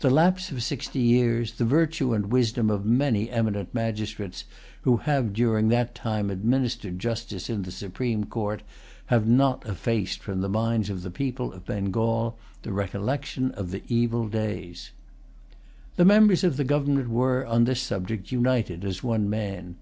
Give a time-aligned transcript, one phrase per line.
[0.00, 4.42] The lapse of sixty years, the virtue and wisdom of many eminent magistrates
[4.82, 8.64] who have during that[Pg 172] time administered justice in the Supreme Court,
[9.06, 13.82] have not effaced from the minds of the people of Bengal the recollection of those
[13.86, 14.90] evil days.
[15.94, 19.76] The members of the government were, on this subject, united as one man.